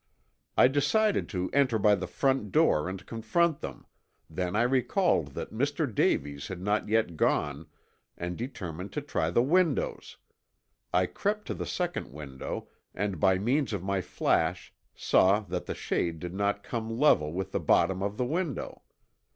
[0.57, 3.85] "I decided to enter by the front door and confront them,
[4.27, 5.85] then I recalled that Mr.
[5.93, 7.67] Davies had not yet gone,
[8.17, 10.17] and determined to try the windows.
[10.91, 15.75] I crept to the second window and by means of my flash saw that the
[15.75, 18.81] shade did not come level with the bottom of the window.